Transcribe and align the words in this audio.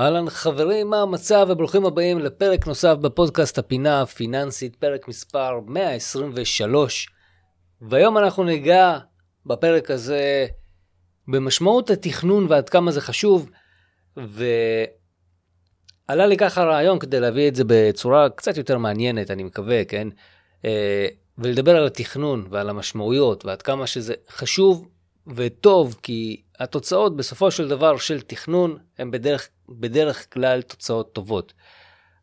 אהלן 0.00 0.30
חברים, 0.30 0.90
מה 0.90 1.02
המצב 1.02 1.46
וברוכים 1.50 1.86
הבאים 1.86 2.18
לפרק 2.18 2.66
נוסף 2.66 2.94
בפודקאסט 3.00 3.58
הפינה 3.58 4.02
הפיננסית, 4.02 4.76
פרק 4.76 5.08
מספר 5.08 5.60
123. 5.66 7.08
והיום 7.80 8.18
אנחנו 8.18 8.44
ניגע 8.44 8.98
בפרק 9.46 9.90
הזה 9.90 10.46
במשמעות 11.28 11.90
התכנון 11.90 12.46
ועד 12.48 12.68
כמה 12.68 12.90
זה 12.90 13.00
חשוב. 13.00 13.50
ועלה 14.16 14.56
לי 16.26 16.36
ככה 16.36 16.62
רעיון 16.62 16.98
כדי 16.98 17.20
להביא 17.20 17.48
את 17.48 17.54
זה 17.54 17.64
בצורה 17.66 18.28
קצת 18.30 18.56
יותר 18.56 18.78
מעניינת, 18.78 19.30
אני 19.30 19.42
מקווה, 19.42 19.84
כן? 19.84 20.08
אה, 20.64 21.06
ולדבר 21.38 21.76
על 21.76 21.86
התכנון 21.86 22.46
ועל 22.50 22.70
המשמעויות 22.70 23.44
ועד 23.44 23.62
כמה 23.62 23.86
שזה 23.86 24.14
חשוב 24.30 24.88
וטוב, 25.26 25.96
כי 26.02 26.42
התוצאות 26.58 27.16
בסופו 27.16 27.50
של 27.50 27.68
דבר 27.68 27.96
של 27.96 28.20
תכנון 28.20 28.78
הן 28.98 29.10
בדרך, 29.10 29.48
בדרך 29.68 30.34
כלל 30.34 30.62
תוצאות 30.62 31.12
טובות. 31.12 31.52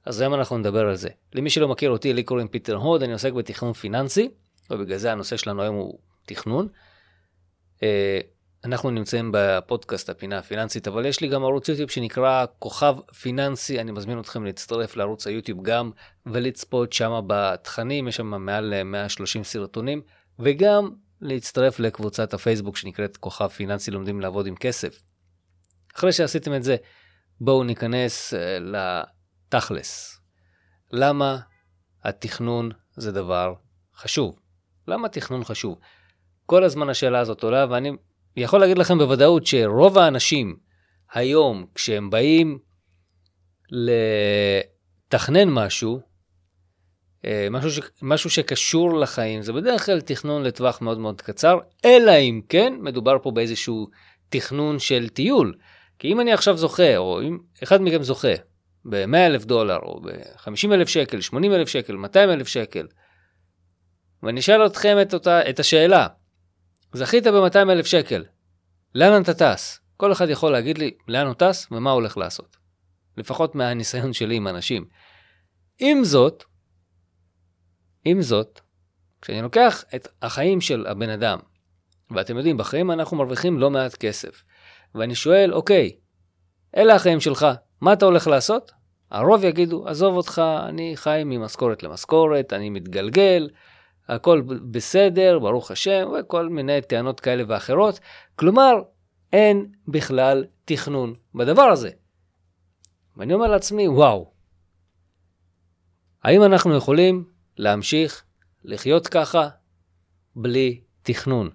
אז 0.06 0.22
היום 0.22 0.34
אנחנו 0.34 0.58
נדבר 0.58 0.88
על 0.88 0.96
זה. 0.96 1.10
למי 1.34 1.50
שלא 1.50 1.68
מכיר 1.68 1.90
אותי, 1.90 2.14
לי 2.14 2.24
קוראים 2.24 2.48
פיטר 2.48 2.76
הוד, 2.76 3.04
אני 3.04 3.14
עוסק 3.14 3.34
בתכנון 3.34 3.74
פיננסי, 3.74 4.30
ובגלל 4.70 4.98
זה 4.98 5.12
הנושא 5.12 5.38
שלנו 5.38 5.62
היום 5.62 5.76
הוא 5.76 6.00
תכנון. 6.26 6.68
אה, 7.84 8.20
אנחנו 8.66 8.92
נמצאים 8.92 9.32
בפודקאסט 9.34 10.10
הפינה 10.10 10.38
הפיננסית, 10.38 10.88
אבל 10.88 11.06
יש 11.06 11.22
לי 11.22 11.28
גם 11.28 11.44
ערוץ 11.44 11.70
יוטיוב 11.70 11.90
שנקרא 11.90 12.46
כוכב 12.60 12.96
פיננסי, 13.22 13.80
אני 13.82 13.92
מזמין 13.92 14.20
אתכם 14.20 14.46
להצטרף 14.46 14.96
לערוץ 14.96 15.28
היוטיוב 15.28 15.64
גם 15.64 15.92
ולצפות 16.26 16.94
שם 16.94 17.22
בתכנים, 17.28 18.08
יש 18.08 18.16
שם 18.16 18.46
מעל 18.46 18.84
130 18.84 19.44
סרטונים, 19.44 20.02
וגם 20.40 20.90
להצטרף 21.22 21.80
לקבוצת 21.80 22.34
הפייסבוק 22.34 22.78
שנקראת 22.78 23.18
כוכב 23.18 23.48
פיננסי 23.48 23.92
לומדים 23.92 24.22
לעבוד 24.22 24.48
עם 24.48 24.56
כסף. 24.56 25.04
אחרי 25.96 26.12
שעשיתם 26.12 26.54
את 26.54 26.64
זה, 26.64 26.76
בואו 27.42 27.64
ניכנס 27.64 28.34
אה, 28.34 28.58
לתכלס. 28.60 30.22
למה 30.92 31.40
התכנון 32.04 32.72
זה 32.96 33.12
דבר 33.12 33.54
חשוב? 33.96 34.40
למה 34.88 35.10
תכנון 35.10 35.44
חשוב? 35.44 35.80
כל 36.46 36.64
הזמן 36.64 36.90
השאלה 36.90 37.20
הזאת 37.20 37.44
עולה, 37.44 37.66
ואני 37.70 37.92
יכול 38.36 38.60
להגיד 38.60 38.78
לכם 38.78 38.98
בוודאות 38.98 39.46
שרוב 39.46 39.98
האנשים 39.98 40.58
היום, 41.12 41.66
כשהם 41.76 42.10
באים 42.10 42.60
לתכנן 45.10 45.50
משהו, 45.50 46.02
משהו, 47.52 47.72
ש, 47.72 47.80
משהו 48.02 48.30
שקשור 48.30 49.00
לחיים, 49.00 49.42
זה 49.42 49.54
בדרך 49.54 49.86
כלל 49.86 50.02
תכנון 50.02 50.44
לטווח 50.44 50.82
מאוד 50.82 51.00
מאוד 51.00 51.22
קצר, 51.22 51.58
אלא 51.86 52.12
אם 52.12 52.42
כן 52.50 52.74
מדובר 52.82 53.18
פה 53.24 53.32
באיזשהו 53.32 53.88
תכנון 54.30 54.80
של 54.80 55.10
טיול. 55.10 55.56
כי 56.00 56.08
אם 56.08 56.22
אני 56.22 56.34
עכשיו 56.34 56.58
זוכה, 56.58 56.98
או 56.98 57.22
אם 57.22 57.38
אחד 57.64 57.82
מכם 57.82 58.04
זוכה 58.04 58.34
ב-100 58.86 59.18
אלף 59.18 59.46
דולר, 59.46 59.78
או 59.78 60.02
ב-50 60.02 60.74
אלף 60.74 60.88
שקל, 60.88 61.22
80 61.22 61.54
אלף 61.54 61.68
שקל, 61.68 61.96
200 61.96 62.30
אלף 62.30 62.48
שקל, 62.48 62.88
ואני 64.24 64.40
אשאל 64.40 64.66
אתכם 64.66 64.98
את, 65.02 65.14
אותה, 65.14 65.50
את 65.50 65.60
השאלה, 65.60 66.08
זכית 66.94 67.28
ב-200 67.28 67.72
אלף 67.72 67.86
שקל, 67.86 68.26
לאן 68.96 69.22
אתה 69.22 69.34
טס? 69.34 69.80
כל 69.98 70.12
אחד 70.12 70.30
יכול 70.30 70.52
להגיד 70.52 70.78
לי 70.78 70.92
לאן 71.08 71.28
הוא 71.28 71.34
טס 71.34 71.68
ומה 71.72 71.92
הוא 71.92 71.96
הולך 71.96 72.18
לעשות. 72.18 72.58
לפחות 73.18 73.56
מהניסיון 73.56 74.14
שלי 74.14 74.36
עם 74.36 74.48
אנשים. 74.48 74.86
עם 75.80 76.04
זאת, 76.04 76.44
עם 78.10 78.22
זאת, 78.22 78.62
כשאני 79.22 79.42
לוקח 79.42 79.84
את 79.96 80.08
החיים 80.22 80.62
של 80.62 80.86
הבן 80.88 81.10
אדם, 81.10 81.40
ואתם 82.12 82.38
יודעים, 82.38 82.58
בחיים 82.58 82.92
אנחנו 82.92 83.18
מרוויחים 83.18 83.60
לא 83.60 83.70
מעט 83.70 83.96
כסף, 83.96 84.44
ואני 84.96 85.16
שואל, 85.16 85.54
אוקיי, 85.54 85.92
אלה 86.78 86.96
החיים 86.96 87.20
שלך, 87.20 87.48
מה 87.82 87.94
אתה 87.94 88.06
הולך 88.06 88.28
לעשות? 88.28 88.72
הרוב 89.12 89.44
יגידו, 89.44 89.88
עזוב 89.88 90.16
אותך, 90.16 90.42
אני 90.68 90.98
חי 90.98 91.22
ממשכורת 91.26 91.84
למשכורת, 91.84 92.54
אני 92.54 92.70
מתגלגל, 92.70 93.50
הכל 94.08 94.42
בסדר, 94.72 95.40
ברוך 95.40 95.72
השם, 95.72 96.10
וכל 96.20 96.50
מיני 96.50 96.82
טענות 96.82 97.20
כאלה 97.20 97.44
ואחרות. 97.48 98.00
כלומר, 98.36 98.74
אין 99.34 99.72
בכלל 99.88 100.46
תכנון 100.66 101.14
בדבר 101.36 101.62
הזה. 101.62 101.90
ואני 103.18 103.34
אומר 103.34 103.48
לעצמי, 103.48 103.88
וואו, 103.88 104.32
האם 106.24 106.44
אנחנו 106.44 106.76
יכולים 106.76 107.26
להמשיך 107.58 108.24
לחיות 108.64 109.08
ככה 109.08 109.50
בלי 110.36 110.82
תכנון? 111.02 111.50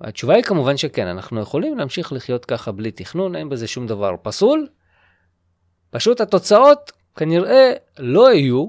התשובה 0.00 0.34
היא 0.34 0.44
כמובן 0.44 0.76
שכן, 0.76 1.06
אנחנו 1.06 1.40
יכולים 1.40 1.78
להמשיך 1.78 2.12
לחיות 2.12 2.44
ככה 2.44 2.72
בלי 2.72 2.90
תכנון, 2.90 3.36
אין 3.36 3.48
בזה 3.48 3.66
שום 3.66 3.86
דבר 3.86 4.14
פסול. 4.22 4.68
פשוט 5.90 6.20
התוצאות 6.20 6.92
כנראה 7.16 7.72
לא 7.98 8.32
יהיו 8.32 8.68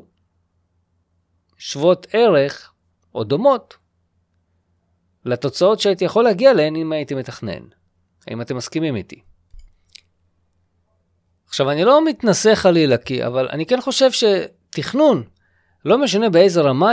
שוות 1.58 2.08
ערך 2.14 2.74
או 3.16 3.24
דומות 3.24 3.78
לתוצאות 5.26 5.80
שהייתי 5.80 6.06
יכול 6.06 6.24
להגיע 6.24 6.54
להן 6.54 6.76
אם 6.76 6.92
הייתי 6.92 7.16
מתכנן. 7.16 7.64
האם 8.28 8.42
אתם 8.42 8.58
מסכימים 8.58 8.96
איתי? 8.96 9.22
עכשיו, 11.48 11.72
אני 11.72 11.84
לא 11.84 12.06
מתנשא 12.06 12.56
חלילה, 12.56 12.98
כי, 12.98 13.26
אבל 13.26 13.48
אני 13.48 13.66
כן 13.66 13.82
חושב 13.82 14.10
שתכנון, 14.12 15.24
לא 15.86 15.98
משנה 15.98 16.30
באיזה 16.30 16.62
רמה 16.62 16.92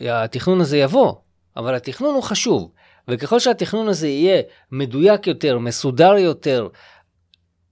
התכנון 0.00 0.60
הזה 0.60 0.78
יבוא, 0.78 1.14
אבל 1.56 1.74
התכנון 1.74 2.14
הוא 2.14 2.22
חשוב. 2.22 2.72
וככל 3.08 3.38
שהתכנון 3.38 3.88
הזה 3.88 4.08
יהיה 4.08 4.42
מדויק 4.72 5.26
יותר, 5.26 5.58
מסודר 5.58 6.12
יותר, 6.12 6.68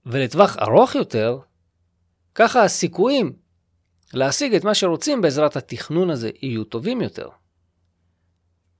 ולטווח 0.05 0.57
ארוך 0.57 0.95
יותר, 0.95 1.39
ככה 2.35 2.63
הסיכויים 2.63 3.33
להשיג 4.13 4.55
את 4.55 4.63
מה 4.63 4.73
שרוצים 4.73 5.21
בעזרת 5.21 5.55
התכנון 5.55 6.09
הזה 6.09 6.29
יהיו 6.41 6.63
טובים 6.63 7.01
יותר. 7.01 7.29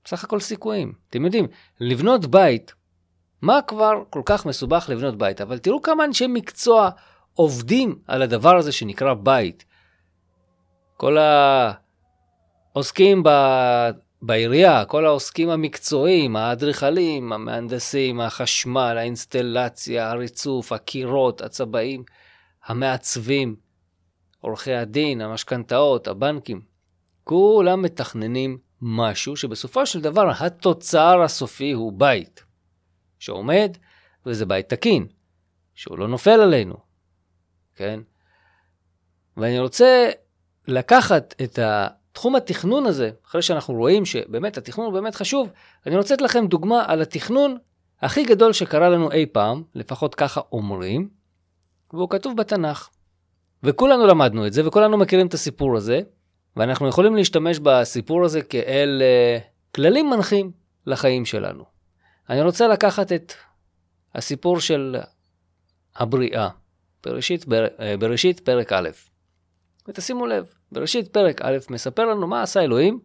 בסך 0.04 0.24
הכל 0.24 0.40
סיכויים. 0.40 0.94
אתם 1.10 1.26
יודעים, 1.26 1.48
לבנות 1.80 2.26
בית, 2.26 2.74
מה 3.42 3.60
כבר 3.68 4.04
כל 4.10 4.22
כך 4.26 4.46
מסובך 4.46 4.90
לבנות 4.90 5.18
בית? 5.18 5.42
אבל 5.42 5.58
תראו 5.58 5.82
כמה 5.82 6.06
אנשי 6.06 6.28
מקצוע 6.28 6.90
עובדים 7.34 8.00
על 8.08 8.22
הדבר 8.22 8.58
הזה 8.58 8.72
שנקרא 8.72 9.14
בית. 9.14 9.66
כל 11.00 11.18
העוסקים 12.74 13.24
ב... 13.24 13.30
בעירייה, 14.22 14.86
כל 14.86 15.06
העוסקים 15.06 15.50
המקצועיים, 15.50 16.36
האדריכלים, 16.36 17.34
המהנדסים, 17.34 18.20
החשמל, 18.22 18.96
האינסטלציה, 18.98 20.12
הריצוף, 20.12 20.72
הקירות, 20.72 21.42
הצבעים, 21.42 22.04
המעצבים, 22.66 23.56
עורכי 24.40 24.74
הדין, 24.74 25.22
המשכנתאות, 25.22 26.08
הבנקים, 26.08 26.62
כולם 27.24 27.82
מתכננים 27.82 28.58
משהו 28.82 29.36
שבסופו 29.36 29.86
של 29.86 30.02
דבר 30.02 30.32
התוצר 30.40 31.22
הסופי 31.22 31.72
הוא 31.72 31.94
בית 31.94 32.44
שעומד, 33.20 33.78
וזה 34.26 34.46
בית 34.46 34.70
תקין, 34.70 35.08
שהוא 35.76 36.00
לא 36.00 36.08
נופל 36.08 36.40
עלינו, 36.42 36.76
כן? 37.76 38.00
ואני 39.38 39.60
רוצה 39.60 40.10
לקחת 40.70 41.36
את 41.44 41.60
תחום 42.12 42.36
התכנון 42.36 42.86
הזה, 42.86 43.10
אחרי 43.28 43.42
שאנחנו 43.42 43.74
רואים 43.74 44.06
שבאמת 44.06 44.58
התכנון 44.58 44.86
הוא 44.86 44.94
באמת 44.94 45.16
חשוב, 45.16 45.50
אני 45.86 45.98
רוצה 45.98 46.14
לתת 46.14 46.22
לכם 46.22 46.48
דוגמה 46.48 46.84
על 46.88 47.02
התכנון 47.02 47.58
הכי 48.02 48.24
גדול 48.24 48.54
שקרה 48.54 48.90
לנו 48.90 49.12
אי 49.12 49.26
פעם, 49.26 49.64
לפחות 49.76 50.16
ככה 50.16 50.42
אומרים, 50.52 51.10
והוא 51.94 52.10
כתוב 52.10 52.38
בתנ"ך. 52.38 52.90
וכולנו 53.64 54.08
למדנו 54.08 54.48
את 54.48 54.54
זה, 54.54 54.68
וכולנו 54.68 54.98
מכירים 54.98 55.28
את 55.28 55.34
הסיפור 55.34 55.78
הזה, 55.78 56.02
ואנחנו 56.56 56.88
יכולים 56.88 57.16
להשתמש 57.16 57.60
בסיפור 57.60 58.26
הזה 58.26 58.42
כאל 58.42 59.02
uh, 59.02 59.42
כללים 59.76 60.10
מנחים 60.10 60.52
לחיים 60.86 61.26
שלנו. 61.26 61.64
אני 62.30 62.42
רוצה 62.42 62.68
לקחת 62.68 63.12
את 63.12 63.34
הסיפור 64.16 64.60
של 64.60 64.96
הבריאה, 65.96 66.50
בראשית, 67.06 67.46
בר, 67.46 67.68
אה, 67.80 67.98
בראשית 67.98 68.40
פרק 68.40 68.74
א', 68.74 68.90
ותשימו 69.90 70.26
לב, 70.26 70.54
בראשית 70.72 71.08
פרק 71.08 71.42
א' 71.42 71.58
מספר 71.70 72.06
לנו 72.06 72.28
מה 72.28 72.42
עשה 72.42 72.62
אלוהים 72.62 73.00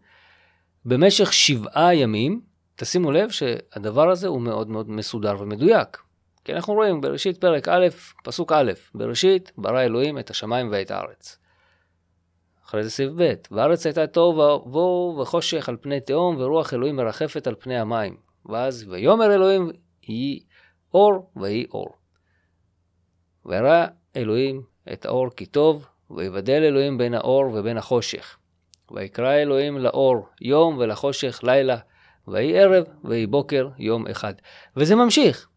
במשך 0.85 1.33
שבעה 1.33 1.95
ימים, 1.95 2.41
תשימו 2.75 3.11
לב 3.11 3.29
שהדבר 3.29 4.09
הזה 4.09 4.27
הוא 4.27 4.41
מאוד 4.41 4.69
מאוד 4.69 4.89
מסודר 4.89 5.35
ומדויק. 5.39 5.97
כי 6.43 6.53
אנחנו 6.53 6.73
רואים 6.73 7.01
בראשית 7.01 7.37
פרק 7.37 7.67
א', 7.67 7.87
פסוק 8.23 8.51
א', 8.51 8.71
בראשית 8.95 9.51
ברא 9.57 9.81
אלוהים 9.81 10.19
את 10.19 10.29
השמיים 10.29 10.69
ואת 10.71 10.91
הארץ. 10.91 11.37
אחרי 12.65 12.83
זה 12.83 12.89
סעיף 12.89 13.11
ב', 13.15 13.33
והארץ 13.51 13.85
הייתה 13.85 14.07
תוהו 14.07 14.37
ובוהו 14.37 15.17
וחושך 15.21 15.69
על 15.69 15.77
פני 15.81 16.01
תהום, 16.01 16.35
ורוח 16.39 16.73
אלוהים 16.73 16.95
מרחפת 16.95 17.47
על 17.47 17.55
פני 17.59 17.79
המים. 17.79 18.17
ואז 18.45 18.85
ויאמר 18.89 19.33
אלוהים 19.33 19.69
יהי 20.07 20.43
אור 20.93 21.31
ויהי 21.35 21.65
אור. 21.73 21.95
וראה 23.45 23.87
אלוהים 24.15 24.61
את 24.93 25.05
האור 25.05 25.29
כי 25.35 25.45
טוב, 25.45 25.85
ויבדל 26.11 26.63
אלוהים 26.63 26.97
בין 26.97 27.13
האור 27.13 27.45
ובין 27.53 27.77
החושך. 27.77 28.37
ויקרא 28.91 29.33
אלוהים 29.33 29.77
לאור 29.77 30.27
יום 30.41 30.77
ולחושך 30.77 31.39
לילה, 31.43 31.77
ויהי 32.27 32.59
ערב 32.59 32.83
ויהי 33.03 33.27
בוקר 33.27 33.69
יום 33.77 34.07
אחד. 34.07 34.33
וזה 34.77 34.95
ממשיך. 34.95 35.47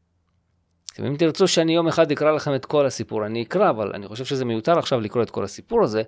אם 0.98 1.16
תרצו 1.16 1.48
שאני 1.48 1.74
יום 1.74 1.88
אחד 1.88 2.12
אקרא 2.12 2.32
לכם 2.32 2.54
את 2.54 2.64
כל 2.64 2.86
הסיפור, 2.86 3.26
אני 3.26 3.42
אקרא, 3.42 3.70
אבל 3.70 3.92
אני 3.94 4.08
חושב 4.08 4.24
שזה 4.24 4.44
מיותר 4.44 4.78
עכשיו 4.78 5.00
לקרוא 5.00 5.22
את 5.22 5.30
כל 5.30 5.44
הסיפור 5.44 5.84
הזה, 5.84 6.02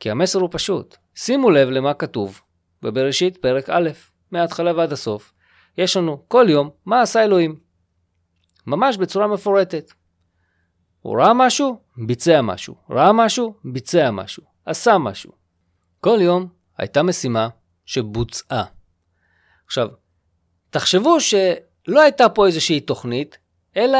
כי 0.00 0.10
המסר 0.10 0.38
הוא 0.38 0.48
פשוט. 0.52 0.96
שימו 1.14 1.50
לב 1.50 1.68
למה 1.68 1.94
כתוב 1.94 2.40
בבראשית 2.82 3.36
פרק 3.36 3.70
א', 3.70 3.90
מההתחלה 4.30 4.72
ועד 4.76 4.92
הסוף. 4.92 5.32
יש 5.78 5.96
לנו 5.96 6.24
כל 6.28 6.46
יום 6.48 6.70
מה 6.86 7.02
עשה 7.02 7.24
אלוהים. 7.24 7.56
ממש 8.66 8.96
בצורה 8.96 9.26
מפורטת. 9.26 9.92
הוא 11.02 11.20
ראה 11.20 11.34
משהו, 11.34 11.78
ביצע 11.96 12.42
משהו. 12.42 12.74
ראה 12.90 13.12
משהו, 13.12 13.54
ביצע 13.64 14.10
משהו. 14.10 14.42
עשה 14.66 14.98
משהו. 14.98 15.32
כל 16.00 16.18
יום 16.20 16.48
הייתה 16.78 17.02
משימה 17.02 17.48
שבוצעה. 17.84 18.64
עכשיו, 19.66 19.88
תחשבו 20.70 21.20
שלא 21.20 22.00
הייתה 22.00 22.28
פה 22.28 22.46
איזושהי 22.46 22.80
תוכנית, 22.80 23.38
אלא 23.76 23.98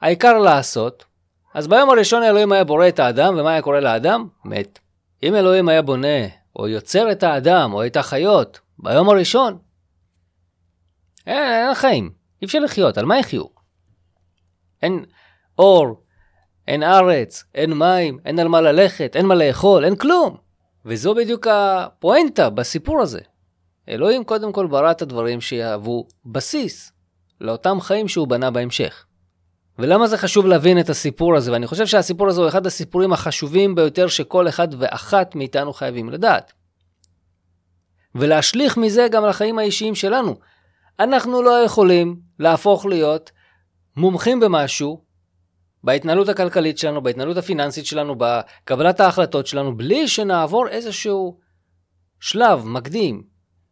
העיקר 0.00 0.38
לעשות. 0.38 1.04
אז 1.54 1.68
ביום 1.68 1.90
הראשון 1.90 2.22
אלוהים 2.22 2.52
היה 2.52 2.64
בורא 2.64 2.88
את 2.88 2.98
האדם, 2.98 3.34
ומה 3.38 3.50
היה 3.50 3.62
קורה 3.62 3.80
לאדם? 3.80 4.28
מת. 4.44 4.78
אם 5.22 5.34
אלוהים 5.34 5.68
היה 5.68 5.82
בונה, 5.82 6.26
או 6.56 6.68
יוצר 6.68 7.12
את 7.12 7.22
האדם, 7.22 7.72
או 7.72 7.86
את 7.86 7.96
החיות, 7.96 8.60
ביום 8.78 9.08
הראשון, 9.08 9.58
אין, 11.26 11.66
אין 11.66 11.74
חיים, 11.74 12.12
אי 12.42 12.46
אפשר 12.46 12.58
לחיות, 12.58 12.98
על 12.98 13.04
מה 13.04 13.18
יחיו? 13.18 13.44
אין 14.82 15.04
אור, 15.58 16.03
אין 16.68 16.82
ארץ, 16.82 17.44
אין 17.54 17.72
מים, 17.72 18.18
אין 18.24 18.38
על 18.38 18.48
מה 18.48 18.60
ללכת, 18.60 19.16
אין 19.16 19.26
מה 19.26 19.34
לאכול, 19.34 19.84
אין 19.84 19.96
כלום. 19.96 20.36
וזו 20.84 21.14
בדיוק 21.14 21.46
הפואנטה 21.46 22.50
בסיפור 22.50 23.02
הזה. 23.02 23.20
אלוהים 23.88 24.24
קודם 24.24 24.52
כל 24.52 24.66
ברא 24.66 24.90
את 24.90 25.02
הדברים 25.02 25.40
שיהוו 25.40 26.06
בסיס 26.26 26.92
לאותם 27.40 27.80
חיים 27.80 28.08
שהוא 28.08 28.28
בנה 28.28 28.50
בהמשך. 28.50 29.06
ולמה 29.78 30.06
זה 30.06 30.18
חשוב 30.18 30.46
להבין 30.46 30.80
את 30.80 30.90
הסיפור 30.90 31.36
הזה? 31.36 31.52
ואני 31.52 31.66
חושב 31.66 31.86
שהסיפור 31.86 32.28
הזה 32.28 32.40
הוא 32.40 32.48
אחד 32.48 32.66
הסיפורים 32.66 33.12
החשובים 33.12 33.74
ביותר 33.74 34.08
שכל 34.08 34.48
אחד 34.48 34.68
ואחת 34.78 35.34
מאיתנו 35.34 35.72
חייבים 35.72 36.10
לדעת. 36.10 36.52
ולהשליך 38.14 38.76
מזה 38.76 39.06
גם 39.10 39.26
לחיים 39.26 39.58
האישיים 39.58 39.94
שלנו. 39.94 40.36
אנחנו 41.00 41.42
לא 41.42 41.50
יכולים 41.50 42.20
להפוך 42.38 42.86
להיות 42.86 43.30
מומחים 43.96 44.40
במשהו, 44.40 45.03
בהתנהלות 45.84 46.28
הכלכלית 46.28 46.78
שלנו, 46.78 47.02
בהתנהלות 47.02 47.36
הפיננסית 47.36 47.86
שלנו, 47.86 48.14
בקבלת 48.18 49.00
ההחלטות 49.00 49.46
שלנו, 49.46 49.76
בלי 49.76 50.08
שנעבור 50.08 50.68
איזשהו 50.68 51.38
שלב 52.20 52.66
מקדים, 52.66 53.22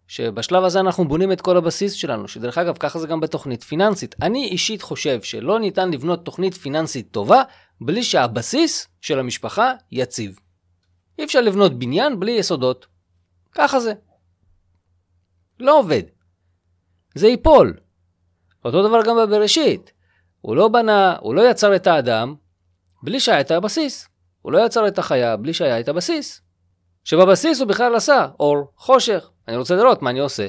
שבשלב 0.07 0.65
הזה 0.65 0.81
אנחנו 0.81 1.09
בונים 1.09 1.33
את 1.33 1.41
כל 1.41 1.57
הבסיס 1.57 1.93
שלנו, 1.93 2.29
שדרך 2.29 2.59
אגב, 2.59 2.77
ככה 2.79 2.99
זה 2.99 3.07
גם 3.07 3.21
בתוכנית 3.21 3.63
פיננסית. 3.63 4.15
אני 4.23 4.45
אישית 4.45 4.83
חושב 4.83 5.23
שלא 5.23 5.59
ניתן 5.59 5.91
לבנות 5.91 6.25
תוכנית 6.25 6.55
פיננסית 6.55 7.11
טובה 7.11 7.43
בלי 7.81 8.03
שהבסיס 8.03 8.89
של 9.01 9.19
המשפחה 9.19 9.73
יציב. 9.93 10.39
אי 11.19 11.25
אפשר 11.25 11.41
לבנות 11.41 11.79
בניין 11.79 12.21
בלי 12.21 12.33
יסודות. 12.33 12.87
ככה 13.53 13.81
זה. 13.81 13.93
לא 15.61 15.79
עובד. 15.79 16.03
זה 17.15 17.29
ייפול. 17.29 17.77
אותו 18.65 18.89
דבר 18.89 19.03
גם 19.05 19.17
בבראשית. 19.17 19.93
הוא 20.43 20.57
לא 20.57 20.69
בנה, 20.69 21.17
הוא 21.21 21.35
לא 21.35 21.51
יצר 21.51 21.77
את 21.77 21.87
האדם 21.87 22.35
בלי 23.03 23.21
שהיה 23.21 23.41
את 23.41 23.51
הבסיס. 23.51 24.09
הוא 24.43 24.53
לא 24.53 24.67
יצר 24.67 24.89
את 24.89 24.99
החיה 24.99 25.37
בלי 25.37 25.55
שהיה 25.55 25.81
את 25.81 25.89
הבסיס. 25.89 26.43
שבבסיס 27.05 27.61
הוא 27.61 27.69
בכלל 27.69 27.95
עשה 27.95 28.29
אור, 28.41 28.73
חושך. 28.77 29.31
אני 29.49 29.57
רוצה 29.57 29.75
לראות 29.75 30.03
מה 30.03 30.11
אני 30.11 30.19
עושה, 30.19 30.47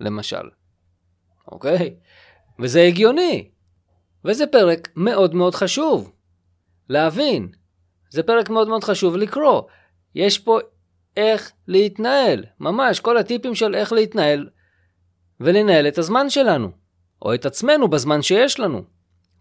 למשל. 0.00 0.50
אוקיי? 1.52 1.94
וזה 2.58 2.82
הגיוני. 2.82 3.50
וזה 4.24 4.46
פרק 4.46 4.88
מאוד 4.96 5.34
מאוד 5.34 5.54
חשוב 5.54 6.12
להבין. 6.88 7.48
זה 8.10 8.22
פרק 8.22 8.50
מאוד 8.50 8.68
מאוד 8.68 8.84
חשוב 8.84 9.16
לקרוא. 9.16 9.62
יש 10.14 10.38
פה 10.38 10.58
איך 11.16 11.52
להתנהל, 11.68 12.44
ממש 12.60 13.00
כל 13.00 13.16
הטיפים 13.16 13.54
של 13.54 13.74
איך 13.74 13.92
להתנהל 13.92 14.48
ולנהל 15.40 15.88
את 15.88 15.98
הזמן 15.98 16.30
שלנו, 16.30 16.70
או 17.22 17.34
את 17.34 17.46
עצמנו 17.46 17.88
בזמן 17.88 18.22
שיש 18.22 18.60
לנו. 18.60 18.82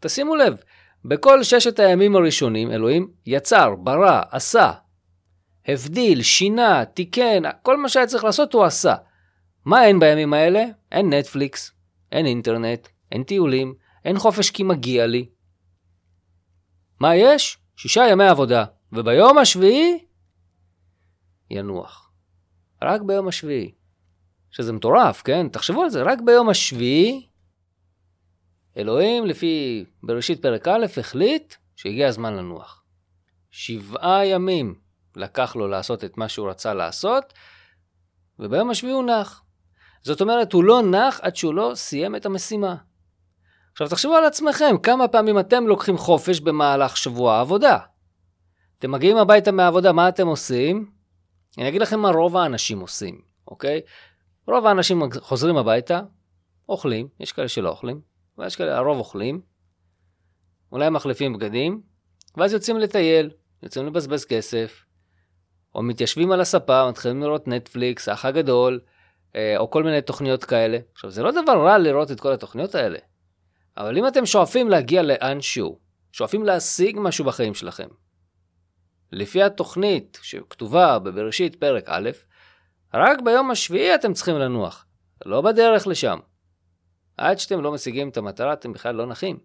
תשימו 0.01 0.35
לב, 0.35 0.57
בכל 1.05 1.43
ששת 1.43 1.79
הימים 1.79 2.15
הראשונים 2.15 2.71
אלוהים 2.71 3.11
יצר, 3.25 3.75
ברא, 3.75 4.21
עשה, 4.31 4.71
הבדיל, 5.67 6.21
שינה, 6.21 6.85
תיקן, 6.85 7.43
כל 7.61 7.77
מה 7.77 7.89
שהיה 7.89 8.07
צריך 8.07 8.23
לעשות 8.23 8.53
הוא 8.53 8.63
עשה. 8.63 8.95
מה 9.65 9.85
אין 9.85 9.99
בימים 9.99 10.33
האלה? 10.33 10.63
אין 10.91 11.13
נטפליקס, 11.13 11.71
אין 12.11 12.25
אינטרנט, 12.25 12.87
אין 13.11 13.23
טיולים, 13.23 13.73
אין 14.05 14.19
חופש 14.19 14.49
כי 14.49 14.63
מגיע 14.63 15.07
לי. 15.07 15.25
מה 16.99 17.15
יש? 17.15 17.57
שישה 17.75 18.07
ימי 18.11 18.27
עבודה, 18.27 18.65
וביום 18.93 19.37
השביעי 19.37 20.05
ינוח. 21.49 22.11
רק 22.81 23.01
ביום 23.01 23.27
השביעי. 23.27 23.71
שזה 24.51 24.73
מטורף, 24.73 25.21
כן? 25.21 25.49
תחשבו 25.49 25.83
על 25.83 25.89
זה, 25.89 26.03
רק 26.03 26.21
ביום 26.21 26.49
השביעי 26.49 27.27
אלוהים, 28.77 29.25
לפי 29.25 29.85
בראשית 30.03 30.41
פרק 30.41 30.67
א', 30.67 30.85
החליט 30.97 31.55
שהגיע 31.75 32.07
הזמן 32.07 32.33
לנוח. 32.33 32.83
שבעה 33.51 34.25
ימים 34.25 34.75
לקח 35.15 35.55
לו 35.55 35.67
לעשות 35.67 36.03
את 36.03 36.17
מה 36.17 36.29
שהוא 36.29 36.49
רצה 36.49 36.73
לעשות, 36.73 37.33
וביום 38.39 38.69
השביעי 38.69 38.93
הוא 38.93 39.03
נח. 39.03 39.43
זאת 40.03 40.21
אומרת, 40.21 40.53
הוא 40.53 40.63
לא 40.63 40.81
נח 40.81 41.19
עד 41.21 41.35
שהוא 41.35 41.53
לא 41.53 41.71
סיים 41.75 42.15
את 42.15 42.25
המשימה. 42.25 42.75
עכשיו 43.71 43.89
תחשבו 43.89 44.15
על 44.15 44.25
עצמכם, 44.25 44.75
כמה 44.83 45.07
פעמים 45.07 45.39
אתם 45.39 45.67
לוקחים 45.67 45.97
חופש 45.97 46.39
במהלך 46.39 46.97
שבוע 46.97 47.33
העבודה. 47.33 47.77
אתם 48.79 48.91
מגיעים 48.91 49.17
הביתה 49.17 49.51
מהעבודה, 49.51 49.91
מה 49.91 50.09
אתם 50.09 50.27
עושים? 50.27 50.91
אני 51.57 51.69
אגיד 51.69 51.81
לכם 51.81 51.99
מה 51.99 52.09
רוב 52.09 52.37
האנשים 52.37 52.79
עושים, 52.79 53.21
אוקיי? 53.47 53.81
רוב 54.47 54.65
האנשים 54.65 55.01
חוזרים 55.19 55.57
הביתה, 55.57 56.01
אוכלים, 56.69 57.07
יש 57.19 57.31
כאלה 57.31 57.47
שלא 57.47 57.69
אוכלים, 57.69 58.01
ויש 58.41 58.55
כאלה, 58.55 58.77
הרוב 58.77 58.97
אוכלים, 58.97 59.41
אולי 60.71 60.89
מחליפים 60.89 61.33
בגדים, 61.33 61.81
ואז 62.37 62.53
יוצאים 62.53 62.77
לטייל, 62.79 63.29
יוצאים 63.63 63.85
לבזבז 63.85 64.25
כסף, 64.25 64.85
או 65.75 65.83
מתיישבים 65.83 66.31
על 66.31 66.41
הספה, 66.41 66.89
מתחילים 66.89 67.21
לראות 67.21 67.47
נטפליקס, 67.47 68.09
האח 68.09 68.25
הגדול, 68.25 68.79
אה, 69.35 69.57
או 69.57 69.69
כל 69.69 69.83
מיני 69.83 70.01
תוכניות 70.01 70.43
כאלה. 70.43 70.77
עכשיו, 70.93 71.11
זה 71.11 71.23
לא 71.23 71.31
דבר 71.31 71.65
רע 71.65 71.77
לראות 71.77 72.11
את 72.11 72.19
כל 72.19 72.33
התוכניות 72.33 72.75
האלה, 72.75 72.99
אבל 73.77 73.97
אם 73.97 74.07
אתם 74.07 74.25
שואפים 74.25 74.69
להגיע 74.69 75.01
לאנשהו, 75.03 75.79
שואפים 76.11 76.43
להשיג 76.43 76.97
משהו 76.99 77.25
בחיים 77.25 77.53
שלכם, 77.53 77.87
לפי 79.11 79.43
התוכנית 79.43 80.19
שכתובה 80.21 80.99
בבראשית 80.99 81.55
פרק 81.55 81.83
א', 81.87 82.09
רק 82.93 83.21
ביום 83.21 83.51
השביעי 83.51 83.95
אתם 83.95 84.13
צריכים 84.13 84.35
לנוח, 84.35 84.85
לא 85.25 85.41
בדרך 85.41 85.87
לשם. 85.87 86.19
עד 87.21 87.39
שאתם 87.39 87.61
לא 87.61 87.71
משיגים 87.71 88.09
את 88.09 88.17
המטרה, 88.17 88.53
אתם 88.53 88.73
בכלל 88.73 88.95
לא 88.95 89.05
נחים. 89.05 89.39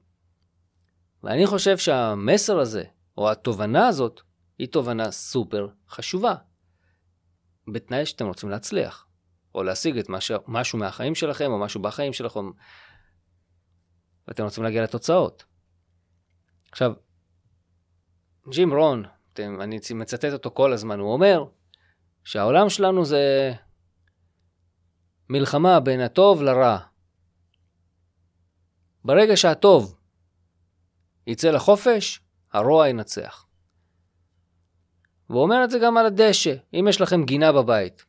ואני 1.22 1.46
חושב 1.46 1.78
שהמסר 1.78 2.58
הזה, 2.58 2.84
או 3.18 3.30
התובנה 3.30 3.88
הזאת, 3.88 4.20
היא 4.58 4.68
תובנה 4.68 5.10
סופר 5.10 5.68
חשובה. 5.88 6.34
בתנאי 7.72 8.06
שאתם 8.06 8.26
רוצים 8.26 8.48
להצליח, 8.50 9.06
או 9.54 9.62
להשיג 9.62 9.98
את 9.98 10.08
משהו, 10.08 10.38
משהו 10.46 10.78
מהחיים 10.78 11.14
שלכם, 11.14 11.50
או 11.52 11.58
משהו 11.58 11.82
בחיים 11.82 12.12
שלכם, 12.12 12.50
ואתם 14.28 14.44
רוצים 14.44 14.64
להגיע 14.64 14.82
לתוצאות. 14.82 15.44
עכשיו, 16.72 16.92
ג'ים 18.50 18.72
רון, 18.72 19.04
אתם, 19.32 19.60
אני 19.60 19.78
מצטט 19.94 20.32
אותו 20.32 20.50
כל 20.50 20.72
הזמן, 20.72 20.98
הוא 20.98 21.12
אומר 21.12 21.44
שהעולם 22.24 22.68
שלנו 22.68 23.04
זה 23.04 23.52
מלחמה 25.28 25.80
בין 25.80 26.00
הטוב 26.00 26.42
לרע. 26.42 26.78
ברגע 29.06 29.36
שהטוב 29.36 29.96
יצא 31.26 31.50
לחופש, 31.50 32.20
הרוע 32.52 32.88
ינצח. 32.88 33.46
והוא 35.30 35.42
אומר 35.42 35.64
את 35.64 35.70
זה 35.70 35.78
גם 35.78 35.96
על 35.96 36.06
הדשא, 36.06 36.54
אם 36.74 36.86
יש 36.88 37.00
לכם 37.00 37.24
גינה 37.24 37.52
בבית. 37.52 38.04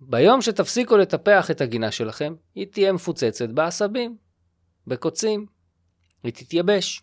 ביום 0.00 0.42
שתפסיקו 0.42 0.96
לטפח 0.96 1.50
את 1.50 1.60
הגינה 1.60 1.90
שלכם, 1.90 2.34
היא 2.54 2.66
תהיה 2.72 2.92
מפוצצת 2.92 3.48
בעשבים, 3.48 4.16
בקוצים, 4.86 5.46
היא 6.22 6.32
תתייבש. 6.32 7.02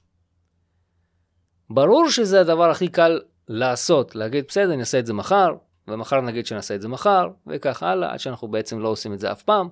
ברור 1.69 2.09
שזה 2.09 2.41
הדבר 2.41 2.69
הכי 2.69 2.87
קל 2.87 3.21
לעשות, 3.47 4.15
להגיד 4.15 4.45
בסדר, 4.47 4.73
אני 4.73 4.79
אעשה 4.79 4.99
את 4.99 5.05
זה 5.05 5.13
מחר, 5.13 5.49
ומחר 5.87 6.21
נגיד 6.21 6.45
שנעשה 6.45 6.75
את 6.75 6.81
זה 6.81 6.87
מחר, 6.87 7.27
וכך 7.47 7.83
הלאה, 7.83 8.13
עד 8.13 8.19
שאנחנו 8.19 8.47
בעצם 8.47 8.79
לא 8.79 8.87
עושים 8.87 9.13
את 9.13 9.19
זה 9.19 9.31
אף 9.31 9.43
פעם, 9.43 9.69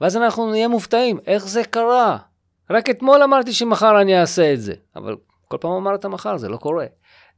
ואז 0.00 0.16
אנחנו 0.16 0.50
נהיה 0.50 0.68
מופתעים, 0.68 1.18
איך 1.26 1.46
זה 1.46 1.64
קרה? 1.64 2.31
רק 2.72 2.90
אתמול 2.90 3.22
אמרתי 3.22 3.52
שמחר 3.52 4.00
אני 4.00 4.20
אעשה 4.20 4.52
את 4.52 4.60
זה, 4.60 4.74
אבל 4.96 5.16
כל 5.48 5.56
פעם 5.60 5.70
אמרת 5.70 6.06
מחר, 6.06 6.36
זה 6.36 6.48
לא 6.48 6.56
קורה. 6.56 6.86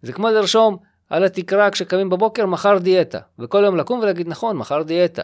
זה 0.02 0.12
כמו 0.12 0.28
לרשום, 0.28 0.76
על 1.10 1.24
התקרה 1.24 1.70
כשקמים 1.70 2.10
בבוקר, 2.10 2.46
מחר 2.46 2.78
דיאטה. 2.78 3.18
וכל 3.38 3.62
יום 3.64 3.76
לקום 3.76 4.00
ולהגיד, 4.00 4.28
נכון, 4.28 4.56
מחר 4.56 4.82
דיאטה. 4.82 5.22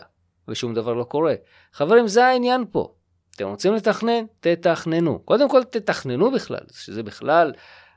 ושום 0.49 0.75
דבר 0.75 0.95
לא 0.95 1.05
קורה. 1.05 1.35
חברים, 1.73 2.09
זה 2.09 2.27
העניין 2.27 2.65
פה. 2.71 2.93
אתם 3.37 3.49
רוצים 3.49 3.75
לתכנן? 3.75 4.25
תתכננו. 4.41 5.19
קודם 5.19 5.49
כל 5.49 5.65
תתכננו 5.65 6.31
בכלל, 6.31 6.61
שזה 6.73 7.03
בכלל 7.03 7.53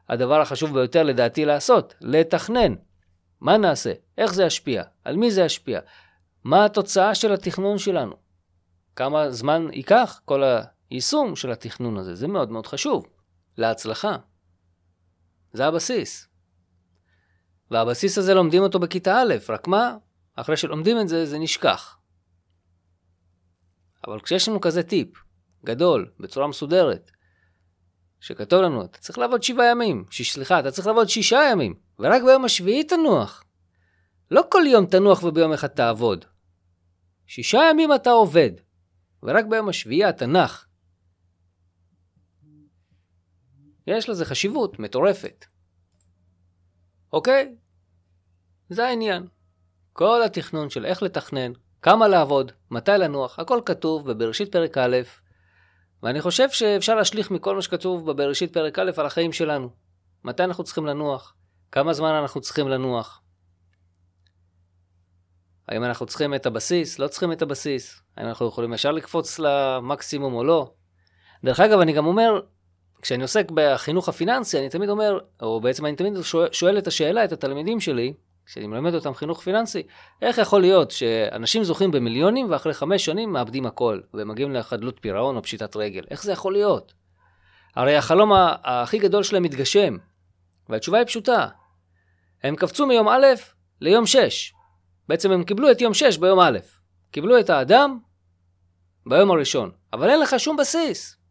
הדבר 0.10 0.41
החשוב 0.41 0.74
ביותר 0.74 1.03
לדעתי 1.03 1.46
לעשות, 1.46 1.93
לתכנן. 2.01 2.75
מה 3.41 3.58
נעשה? 3.58 3.93
איך 4.17 4.34
זה 4.34 4.43
ישפיע? 4.43 4.84
על 5.05 5.15
מי 5.15 5.32
זה 5.32 5.41
ישפיע? 5.41 5.79
מה 6.43 6.65
התוצאה 6.65 7.15
של 7.15 7.34
התכנון 7.34 7.77
שלנו? 7.77 8.15
כמה 8.96 9.32
זמן 9.32 9.67
ייקח 9.72 10.22
כל 10.25 10.43
היישום 10.93 11.35
של 11.35 11.51
התכנון 11.51 11.97
הזה? 11.97 12.15
זה 12.15 12.27
מאוד 12.27 12.51
מאוד 12.51 12.67
חשוב 12.67 13.05
להצלחה. 13.57 14.17
זה 15.53 15.65
הבסיס. 15.65 16.27
והבסיס 17.71 18.17
הזה 18.17 18.33
לומדים 18.33 18.62
אותו 18.62 18.79
בכיתה 18.79 19.21
א', 19.21 19.35
רק 19.50 19.67
מה? 19.67 19.97
אחרי 20.35 20.57
שלומדים 20.57 21.01
את 21.01 21.07
זה, 21.07 21.25
זה 21.25 21.39
נשכח. 21.39 21.97
אבל 24.07 24.19
כשיש 24.19 24.50
לנו 24.50 24.62
כזה 24.62 24.83
טיפ, 24.83 25.09
גדול, 25.65 26.12
בצורה 26.19 26.47
מסודרת, 26.47 27.12
שכתוב 28.19 28.62
לנו, 28.62 28.85
אתה 28.85 28.97
צריך 28.97 29.17
לעבוד 29.17 29.43
שבעה 29.43 29.71
ימים, 29.71 30.05
ש... 30.09 30.33
סליחה, 30.33 30.59
אתה 30.59 30.71
צריך 30.71 30.88
לעבוד 30.88 31.09
שישה 31.09 31.39
ימים, 31.51 31.73
ורק 32.00 32.23
ביום 32.23 32.45
השביעי 32.45 32.83
תנוח. 32.83 33.43
לא 34.31 34.43
כל 34.50 34.63
יום 34.67 34.85
תנוח 34.85 35.23
וביום 35.23 35.53
אחד 35.53 35.67
תעבוד. 35.67 36.25
שישה 37.27 37.59
ימים 37.69 37.95
אתה 37.95 38.09
עובד, 38.09 38.51
ורק 39.23 39.45
ביום 39.50 39.69
השביעי 39.69 40.09
אתה 40.09 40.25
נח. 40.25 40.67
יש 43.88 44.10
לזה 44.10 44.25
חשיבות 44.25 44.80
מטורפת. 44.80 45.46
אוקיי? 47.13 47.56
זה 48.70 48.86
העניין. 48.86 49.28
כל 49.94 50.24
התכנון 50.24 50.70
של 50.70 50.86
איך 50.86 51.04
לתכנן, 51.04 51.52
כמה 51.82 52.08
לעבוד, 52.08 52.52
מתי 52.72 52.92
לנוח, 52.92 53.40
הכל 53.40 53.62
כתוב 53.66 54.12
בבראשית 54.12 54.52
פרק 54.52 54.78
א', 54.78 54.98
ואני 56.04 56.22
חושב 56.22 56.50
שאפשר 56.50 56.96
להשליך 56.96 57.32
מכל 57.32 57.56
מה 57.56 57.62
שכתוב 57.62 58.12
בבראשית 58.12 58.54
פרק 58.54 58.80
א' 58.80 58.92
על 58.98 59.06
החיים 59.06 59.34
שלנו. 59.34 59.70
מתי 60.24 60.44
אנחנו 60.44 60.63
צריכים 60.63 60.86
לנוח, 60.86 61.36
כמה 61.72 61.94
זמן 61.94 62.12
אנחנו 62.12 62.42
צריכים 62.42 62.68
לנוח. 62.68 63.22
האם 65.68 65.84
אנחנו 65.84 66.06
צריכים 66.06 66.34
את 66.34 66.46
הבסיס, 66.46 67.00
לא 67.00 67.08
צריכים 67.08 67.32
את 67.32 67.42
הבסיס, 67.42 68.02
האם 68.18 68.28
אנחנו 68.28 68.48
יכולים 68.48 68.74
ישר 68.74 68.92
לקפוץ 68.92 69.40
למקסימום 69.40 70.34
או 70.34 70.44
לא. 70.44 70.74
דרך 71.44 71.60
אגב, 71.60 71.80
אני 71.80 71.94
גם 71.94 72.06
אומר, 72.06 72.42
כשאני 73.03 73.22
עוסק 73.22 73.51
בחינוך 73.53 74.10
הפיננסי, 74.10 74.60
אני 74.60 74.69
תמיד 74.69 74.89
אומר, 74.89 75.19
או 75.41 75.62
בעצם 75.62 75.86
אני 75.86 75.95
תמיד 75.95 76.13
שואל 76.51 76.77
את 76.77 76.88
השאלה, 76.88 77.24
את 77.24 77.31
התלמידים 77.31 77.79
שלי, 77.79 78.13
כשאני 78.45 78.67
מלמד 78.67 78.93
אותם 78.93 79.13
חינוך 79.13 79.41
פיננסי, 79.41 79.83
איך 80.22 80.38
יכול 80.38 80.62
להיות 80.62 80.91
שאנשים 80.91 81.63
זוכים 81.63 81.91
במיליונים 81.91 82.51
ואחרי 82.51 82.74
חמש 82.74 83.05
שנים 83.05 83.33
מאבדים 83.33 83.65
הכל 83.65 84.00
ומגיעים 84.13 84.53
לחדלות 84.53 84.98
פירעון 85.01 85.38
או 85.38 85.41
פשיטת 85.41 85.75
רגל? 85.75 86.03
איך 86.12 86.24
זה 86.24 86.31
יכול 86.31 86.53
להיות? 86.53 86.93
הרי 87.75 87.95
החלום 87.95 88.31
הכי 88.63 89.00
גדול 89.00 89.24
שלהם 89.24 89.43
מתגשם, 89.43 89.98
והתשובה 90.69 90.98
היא 90.98 91.07
פשוטה. 91.07 91.48
הם 92.43 92.55
קפצו 92.55 92.88
מיום 92.88 93.10
א' 93.10 93.25
ליום 93.81 94.05
6. 94.05 94.53
בעצם 95.07 95.31
הם 95.31 95.43
קיבלו 95.43 95.72
את 95.72 95.81
יום 95.81 95.93
6 95.93 96.17
ביום 96.17 96.39
א'. 96.39 96.60
קיבלו 97.12 97.39
את 97.39 97.50
האדם 97.50 98.00
ביום 99.05 99.31
הראשון, 99.31 99.72
אבל 99.93 100.10
אין 100.10 100.19
לך 100.19 100.39
שום 100.39 100.57
בסיס. 100.57 101.23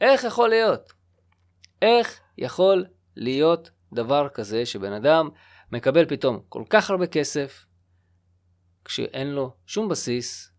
איך 0.00 0.24
יכול 0.24 0.48
להיות? 0.48 0.92
איך 1.82 2.20
יכול 2.38 2.84
להיות 3.16 3.70
דבר 3.92 4.28
כזה 4.28 4.66
שבן 4.66 4.92
אדם 4.92 5.28
מקבל 5.72 6.06
פתאום 6.06 6.40
כל 6.48 6.62
כך 6.70 6.90
הרבה 6.90 7.06
כסף, 7.06 7.66
כשאין 8.84 9.30
לו 9.30 9.50
שום 9.66 9.88
בסיס 9.88 10.52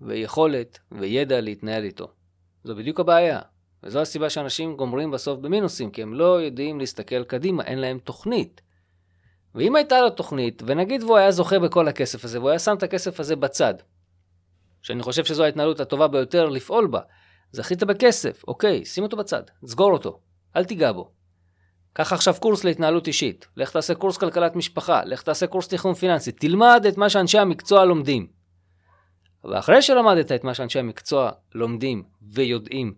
ויכולת 0.00 0.78
וידע 0.92 1.40
להתנהל 1.40 1.84
איתו. 1.84 2.12
זו 2.64 2.76
בדיוק 2.76 3.00
הבעיה. 3.00 3.40
וזו 3.82 4.00
הסיבה 4.00 4.30
שאנשים 4.30 4.76
גומרים 4.76 5.10
בסוף 5.10 5.38
במינוסים, 5.38 5.90
כי 5.90 6.02
הם 6.02 6.14
לא 6.14 6.42
יודעים 6.42 6.78
להסתכל 6.78 7.24
קדימה, 7.24 7.62
אין 7.62 7.78
להם 7.78 7.98
תוכנית. 7.98 8.60
ואם 9.54 9.76
הייתה 9.76 10.00
לו 10.00 10.10
תוכנית, 10.10 10.62
ונגיד 10.66 11.02
והוא 11.02 11.16
היה 11.16 11.30
זוכה 11.30 11.58
בכל 11.58 11.88
הכסף 11.88 12.24
הזה, 12.24 12.38
והוא 12.38 12.50
היה 12.50 12.58
שם 12.58 12.74
את 12.76 12.82
הכסף 12.82 13.20
הזה 13.20 13.36
בצד, 13.36 13.74
שאני 14.82 15.02
חושב 15.02 15.24
שזו 15.24 15.44
ההתנהלות 15.44 15.80
הטובה 15.80 16.08
ביותר 16.08 16.48
לפעול 16.48 16.86
בה, 16.86 17.00
זכית 17.52 17.82
בכסף, 17.82 18.42
אוקיי, 18.48 18.84
שים 18.84 19.04
אותו 19.04 19.16
בצד, 19.16 19.42
סגור 19.66 19.92
אותו, 19.92 20.20
אל 20.56 20.64
תיגע 20.64 20.92
בו. 20.92 21.10
קח 21.92 22.12
עכשיו 22.12 22.34
קורס 22.40 22.64
להתנהלות 22.64 23.06
אישית, 23.06 23.46
לך 23.56 23.70
תעשה 23.70 23.94
קורס 23.94 24.16
כלכלת 24.16 24.56
משפחה, 24.56 25.04
לך 25.04 25.22
תעשה 25.22 25.46
קורס 25.46 25.68
תכנון 25.68 25.94
פיננסי, 25.94 26.32
תלמד 26.32 26.84
את 26.88 26.96
מה 26.96 27.10
שאנשי 27.10 27.38
המקצוע 27.38 27.84
לומדים. 27.84 28.26
ואחרי 29.44 29.82
שלמדת 29.82 30.32
את 30.32 30.44
מה 30.44 30.54
שאנשי 30.54 30.78
המקצוע 30.78 31.30
לומדים 31.54 32.04
ויודעים, 32.22 32.94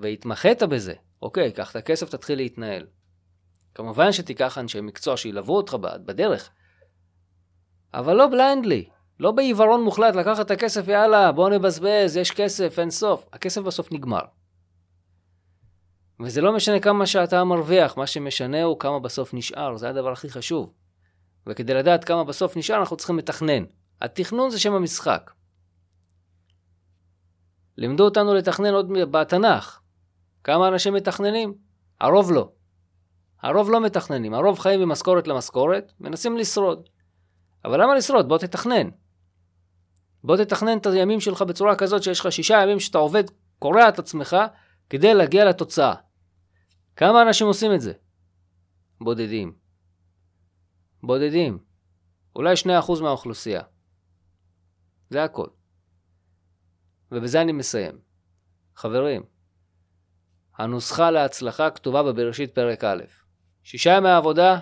והתמחית 0.00 0.62
בזה, 0.62 0.94
אוקיי, 1.22 1.52
קח 1.52 1.70
את 1.70 1.76
הכסף, 1.76 2.08
תתחיל 2.08 2.36
להתנהל. 2.36 2.86
כמובן 3.74 4.12
שתיקח 4.12 4.58
אנשי 4.58 4.80
מקצוע 4.80 5.16
שילוו 5.16 5.56
אותך 5.56 5.76
בדרך, 5.80 6.50
אבל 7.94 8.16
לא 8.16 8.26
בליינדלי, 8.26 8.88
לא 9.20 9.32
בעיוורון 9.32 9.84
מוחלט 9.84 10.14
לקחת 10.14 10.46
את 10.46 10.50
הכסף, 10.50 10.88
יאללה, 10.88 11.32
בוא 11.32 11.50
נבזבז, 11.50 12.16
יש 12.16 12.30
כסף, 12.30 12.78
אין 12.78 12.90
סוף. 12.90 13.26
הכסף 13.32 13.60
בסוף 13.60 13.92
נגמר. 13.92 14.22
וזה 16.20 16.40
לא 16.40 16.52
משנה 16.56 16.80
כמה 16.80 17.06
שאתה 17.06 17.44
מרוויח, 17.44 17.96
מה 17.96 18.06
שמשנה 18.06 18.62
הוא 18.62 18.78
כמה 18.78 18.98
בסוף 18.98 19.34
נשאר, 19.34 19.76
זה 19.76 19.88
הדבר 19.88 20.12
הכי 20.12 20.30
חשוב. 20.30 20.72
וכדי 21.46 21.74
לדעת 21.74 22.04
כמה 22.04 22.24
בסוף 22.24 22.56
נשאר, 22.56 22.76
אנחנו 22.76 22.96
צריכים 22.96 23.18
לתכנן. 23.18 23.64
התכנון 24.02 24.50
זה 24.50 24.60
שם 24.60 24.72
המשחק. 24.72 25.30
לימדו 27.76 28.04
אותנו 28.04 28.34
לתכנן 28.34 28.74
עוד 28.74 28.92
בתנ"ך. 29.10 29.80
כמה 30.44 30.68
אנשים 30.68 30.94
מתכננים? 30.94 31.54
הרוב 32.00 32.32
לא. 32.32 32.50
הרוב 33.42 33.70
לא 33.70 33.80
מתכננים, 33.80 34.34
הרוב 34.34 34.58
חיים 34.58 34.80
ממשכורת 34.80 35.28
למשכורת, 35.28 35.92
מנסים 36.00 36.36
לשרוד. 36.36 36.88
אבל 37.64 37.82
למה 37.82 37.94
לשרוד? 37.94 38.28
בוא 38.28 38.38
תתכנן. 38.38 38.88
בוא 40.24 40.36
תתכנן 40.36 40.78
את 40.78 40.86
הימים 40.86 41.20
שלך 41.20 41.42
בצורה 41.42 41.76
כזאת 41.76 42.02
שיש 42.02 42.20
לך 42.20 42.32
שישה 42.32 42.62
ימים 42.62 42.80
שאתה 42.80 42.98
עובד, 42.98 43.24
קורע 43.58 43.88
את 43.88 43.98
עצמך, 43.98 44.36
כדי 44.90 45.14
להגיע 45.14 45.44
לתוצאה. 45.44 45.94
כמה 46.96 47.22
אנשים 47.22 47.46
עושים 47.46 47.74
את 47.74 47.80
זה? 47.80 47.92
בודדים. 49.00 49.54
בודדים. 51.02 51.58
אולי 52.36 52.54
2% 52.54 53.02
מהאוכלוסייה. 53.02 53.62
זה 55.10 55.24
הכל. 55.24 55.46
ובזה 57.12 57.40
אני 57.40 57.52
מסיים. 57.52 57.98
חברים, 58.76 59.22
הנוסחה 60.58 61.10
להצלחה 61.10 61.70
כתובה 61.70 62.02
בבראשית 62.02 62.54
פרק 62.54 62.84
א'. 62.84 63.02
שישה 63.62 63.90
ימי 63.90 64.10
עבודה, 64.10 64.58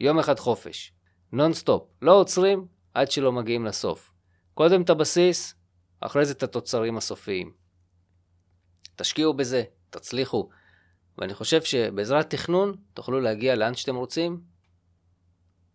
יום 0.00 0.18
אחד 0.18 0.38
חופש. 0.38 0.92
נונסטופ. 1.32 1.88
לא 2.02 2.20
עוצרים 2.20 2.66
עד 2.94 3.10
שלא 3.10 3.32
מגיעים 3.32 3.64
לסוף. 3.64 4.15
קודם 4.56 4.82
את 4.82 4.90
הבסיס, 4.90 5.54
אחרי 6.00 6.24
זה 6.24 6.32
את 6.32 6.42
התוצרים 6.42 6.96
הסופיים. 6.96 7.52
תשקיעו 8.96 9.34
בזה, 9.34 9.62
תצליחו. 9.90 10.48
ואני 11.18 11.34
חושב 11.34 11.62
שבעזרת 11.62 12.30
תכנון 12.30 12.76
תוכלו 12.94 13.20
להגיע 13.20 13.54
לאן 13.54 13.74
שאתם 13.74 13.96
רוצים 13.96 14.40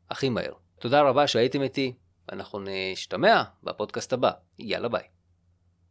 הכי 0.09 0.29
מהר. 0.29 0.53
תודה 0.79 1.01
רבה 1.01 1.27
שהייתם 1.27 1.61
איתי, 1.61 1.93
ואנחנו 2.29 2.59
נשתמע 2.65 3.43
בפודקאסט 3.63 4.13
הבא. 4.13 4.31
יאללה 4.59 4.89
ביי. 4.89 5.03